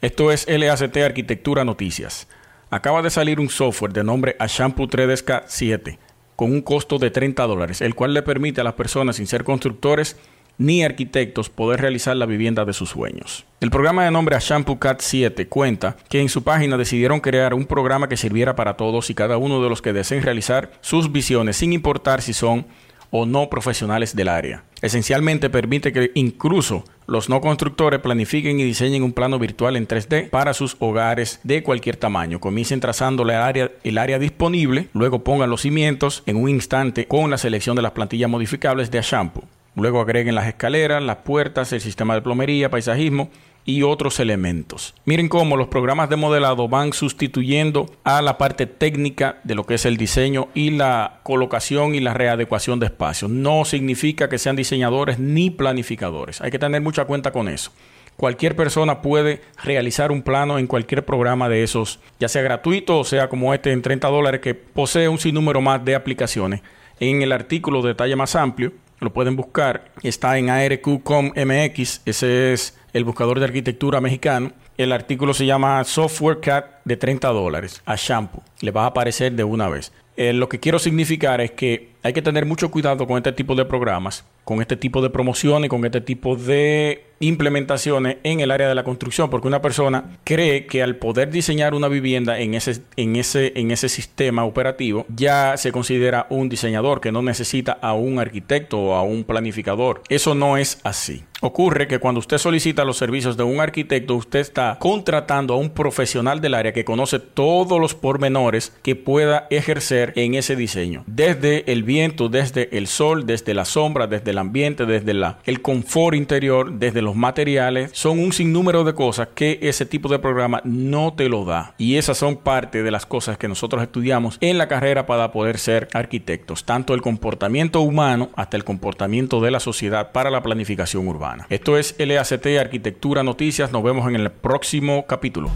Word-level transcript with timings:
Esto 0.00 0.30
es 0.30 0.46
LACT 0.46 0.96
Arquitectura 0.98 1.64
Noticias. 1.64 2.28
Acaba 2.70 3.02
de 3.02 3.10
salir 3.10 3.40
un 3.40 3.48
software 3.48 3.92
de 3.92 4.04
nombre 4.04 4.36
Ashampoo 4.38 4.86
3DSK 4.86 5.42
7 5.46 5.98
con 6.36 6.52
un 6.52 6.62
costo 6.62 7.00
de 7.00 7.10
30 7.10 7.44
dólares, 7.48 7.80
el 7.80 7.96
cual 7.96 8.14
le 8.14 8.22
permite 8.22 8.60
a 8.60 8.64
las 8.64 8.74
personas 8.74 9.16
sin 9.16 9.26
ser 9.26 9.42
constructores 9.42 10.16
ni 10.56 10.84
arquitectos 10.84 11.50
poder 11.50 11.80
realizar 11.80 12.16
la 12.16 12.26
vivienda 12.26 12.64
de 12.64 12.74
sus 12.74 12.90
sueños. 12.90 13.44
El 13.60 13.72
programa 13.72 14.04
de 14.04 14.12
nombre 14.12 14.38
Shampoo 14.38 14.78
Cat 14.78 15.00
7 15.00 15.48
cuenta 15.48 15.96
que 16.08 16.20
en 16.20 16.28
su 16.28 16.44
página 16.44 16.76
decidieron 16.76 17.18
crear 17.18 17.52
un 17.52 17.66
programa 17.66 18.08
que 18.08 18.16
sirviera 18.16 18.54
para 18.54 18.76
todos 18.76 19.10
y 19.10 19.14
cada 19.16 19.36
uno 19.36 19.60
de 19.60 19.68
los 19.68 19.82
que 19.82 19.92
deseen 19.92 20.22
realizar 20.22 20.70
sus 20.80 21.10
visiones 21.10 21.56
sin 21.56 21.72
importar 21.72 22.22
si 22.22 22.34
son 22.34 22.66
o 23.10 23.26
no 23.26 23.50
profesionales 23.50 24.14
del 24.14 24.28
área. 24.28 24.62
Esencialmente 24.80 25.50
permite 25.50 25.92
que 25.92 26.12
incluso 26.14 26.84
los 27.06 27.28
no 27.28 27.40
constructores 27.40 28.00
planifiquen 28.00 28.60
y 28.60 28.64
diseñen 28.64 29.02
un 29.02 29.12
plano 29.12 29.38
virtual 29.38 29.76
en 29.76 29.88
3D 29.88 30.30
para 30.30 30.54
sus 30.54 30.76
hogares 30.78 31.40
de 31.42 31.62
cualquier 31.62 31.96
tamaño. 31.96 32.38
Comiencen 32.38 32.80
trazando 32.80 33.22
el 33.24 33.98
área, 33.98 34.18
disponible, 34.18 34.88
luego 34.92 35.24
pongan 35.24 35.50
los 35.50 35.62
cimientos 35.62 36.22
en 36.26 36.36
un 36.36 36.48
instante 36.48 37.06
con 37.06 37.30
la 37.30 37.38
selección 37.38 37.76
de 37.76 37.82
las 37.82 37.92
plantillas 37.92 38.30
modificables 38.30 38.90
de 38.90 39.00
Shampoo. 39.02 39.44
Luego 39.74 40.00
agreguen 40.00 40.34
las 40.34 40.46
escaleras, 40.46 41.02
las 41.02 41.18
puertas, 41.18 41.72
el 41.72 41.80
sistema 41.80 42.14
de 42.14 42.22
plomería, 42.22 42.70
paisajismo 42.70 43.30
y 43.68 43.82
otros 43.82 44.18
elementos. 44.18 44.94
Miren 45.04 45.28
cómo 45.28 45.54
los 45.58 45.68
programas 45.68 46.08
de 46.08 46.16
modelado 46.16 46.68
van 46.68 46.94
sustituyendo 46.94 47.84
a 48.02 48.22
la 48.22 48.38
parte 48.38 48.64
técnica 48.64 49.40
de 49.44 49.54
lo 49.54 49.64
que 49.64 49.74
es 49.74 49.84
el 49.84 49.98
diseño 49.98 50.48
y 50.54 50.70
la 50.70 51.20
colocación 51.22 51.94
y 51.94 52.00
la 52.00 52.14
readecuación 52.14 52.80
de 52.80 52.86
espacios. 52.86 53.30
No 53.30 53.66
significa 53.66 54.30
que 54.30 54.38
sean 54.38 54.56
diseñadores 54.56 55.18
ni 55.18 55.50
planificadores. 55.50 56.40
Hay 56.40 56.50
que 56.50 56.58
tener 56.58 56.80
mucha 56.80 57.04
cuenta 57.04 57.30
con 57.30 57.46
eso. 57.46 57.70
Cualquier 58.16 58.56
persona 58.56 59.02
puede 59.02 59.42
realizar 59.62 60.12
un 60.12 60.22
plano 60.22 60.58
en 60.58 60.66
cualquier 60.66 61.04
programa 61.04 61.50
de 61.50 61.62
esos, 61.62 62.00
ya 62.18 62.28
sea 62.28 62.40
gratuito 62.40 62.98
o 62.98 63.04
sea 63.04 63.28
como 63.28 63.52
este 63.52 63.70
en 63.70 63.82
30 63.82 64.08
dólares 64.08 64.40
que 64.40 64.54
posee 64.54 65.08
un 65.08 65.18
sinnúmero 65.18 65.60
más 65.60 65.84
de 65.84 65.94
aplicaciones. 65.94 66.62
En 67.00 67.20
el 67.20 67.32
artículo 67.32 67.82
de 67.82 67.88
detalle 67.88 68.16
más 68.16 68.34
amplio 68.34 68.72
lo 69.00 69.12
pueden 69.12 69.36
buscar. 69.36 69.92
Está 70.02 70.38
en 70.38 70.50
ARQ.com.mx, 70.50 72.02
ese 72.04 72.52
es 72.52 72.76
el 72.92 73.04
buscador 73.04 73.38
de 73.38 73.46
arquitectura 73.46 74.00
mexicano. 74.00 74.52
El 74.76 74.92
artículo 74.92 75.34
se 75.34 75.46
llama 75.46 75.82
Software 75.84 76.40
Cat 76.40 76.66
de 76.84 76.96
30 76.96 77.28
dólares 77.28 77.82
a 77.84 77.96
shampoo. 77.96 78.42
Le 78.60 78.70
va 78.70 78.84
a 78.84 78.86
aparecer 78.86 79.32
de 79.32 79.44
una 79.44 79.68
vez. 79.68 79.92
Eh, 80.16 80.32
lo 80.32 80.48
que 80.48 80.58
quiero 80.58 80.80
significar 80.80 81.40
es 81.40 81.52
que 81.52 81.90
hay 82.02 82.12
que 82.12 82.22
tener 82.22 82.44
mucho 82.44 82.72
cuidado 82.72 83.06
con 83.06 83.18
este 83.18 83.30
tipo 83.30 83.54
de 83.54 83.64
programas, 83.64 84.24
con 84.42 84.60
este 84.60 84.76
tipo 84.76 85.00
de 85.00 85.10
promociones, 85.10 85.70
con 85.70 85.84
este 85.84 86.00
tipo 86.00 86.34
de 86.34 87.04
implementaciones 87.20 88.16
en 88.24 88.40
el 88.40 88.50
área 88.50 88.68
de 88.68 88.74
la 88.74 88.82
construcción, 88.82 89.30
porque 89.30 89.46
una 89.46 89.62
persona 89.62 90.18
cree 90.24 90.66
que 90.66 90.82
al 90.82 90.96
poder 90.96 91.30
diseñar 91.30 91.72
una 91.72 91.86
vivienda 91.86 92.40
en 92.40 92.54
ese, 92.54 92.82
en 92.96 93.14
ese, 93.14 93.52
en 93.54 93.70
ese 93.70 93.88
sistema 93.88 94.44
operativo, 94.44 95.06
ya 95.08 95.56
se 95.56 95.70
considera 95.70 96.26
un 96.30 96.48
diseñador 96.48 97.00
que 97.00 97.12
no 97.12 97.22
necesita 97.22 97.78
a 97.80 97.92
un 97.92 98.18
arquitecto 98.18 98.78
o 98.78 98.94
a 98.94 99.02
un 99.02 99.22
planificador. 99.22 100.02
Eso 100.08 100.34
no 100.34 100.56
es 100.56 100.80
así. 100.82 101.22
Ocurre 101.40 101.86
que 101.86 102.00
cuando 102.00 102.18
usted 102.18 102.38
solicita 102.38 102.84
los 102.84 102.96
servicios 102.96 103.36
de 103.36 103.44
un 103.44 103.60
arquitecto, 103.60 104.16
usted 104.16 104.40
está 104.40 104.76
contratando 104.80 105.54
a 105.54 105.56
un 105.56 105.70
profesional 105.70 106.40
del 106.40 106.54
área 106.54 106.72
que 106.72 106.84
conoce 106.84 107.20
todos 107.20 107.80
los 107.80 107.94
pormenores 107.94 108.76
que 108.82 108.96
pueda 108.96 109.46
ejercer 109.50 110.12
en 110.16 110.34
ese 110.34 110.56
diseño. 110.56 111.04
Desde 111.06 111.70
el 111.70 111.84
viento, 111.84 112.28
desde 112.28 112.76
el 112.76 112.88
sol, 112.88 113.24
desde 113.24 113.54
la 113.54 113.64
sombra, 113.64 114.08
desde 114.08 114.32
el 114.32 114.38
ambiente, 114.38 114.84
desde 114.84 115.14
la, 115.14 115.38
el 115.44 115.62
confort 115.62 116.16
interior, 116.16 116.72
desde 116.72 117.02
los 117.02 117.14
materiales. 117.14 117.90
Son 117.92 118.18
un 118.18 118.32
sinnúmero 118.32 118.82
de 118.82 118.94
cosas 118.94 119.28
que 119.36 119.60
ese 119.62 119.86
tipo 119.86 120.08
de 120.08 120.18
programa 120.18 120.60
no 120.64 121.14
te 121.14 121.28
lo 121.28 121.44
da. 121.44 121.74
Y 121.78 121.98
esas 121.98 122.18
son 122.18 122.38
parte 122.38 122.82
de 122.82 122.90
las 122.90 123.06
cosas 123.06 123.38
que 123.38 123.46
nosotros 123.46 123.80
estudiamos 123.80 124.38
en 124.40 124.58
la 124.58 124.66
carrera 124.66 125.06
para 125.06 125.30
poder 125.30 125.58
ser 125.58 125.86
arquitectos. 125.92 126.64
Tanto 126.64 126.94
el 126.94 127.02
comportamiento 127.02 127.80
humano 127.80 128.30
hasta 128.34 128.56
el 128.56 128.64
comportamiento 128.64 129.40
de 129.40 129.52
la 129.52 129.60
sociedad 129.60 130.10
para 130.10 130.30
la 130.30 130.42
planificación 130.42 131.06
urbana. 131.06 131.27
Esto 131.48 131.76
es 131.76 131.94
LACT 131.98 132.46
Arquitectura 132.60 133.22
Noticias. 133.22 133.72
Nos 133.72 133.82
vemos 133.82 134.08
en 134.08 134.16
el 134.16 134.30
próximo 134.30 135.06
capítulo. 135.06 135.50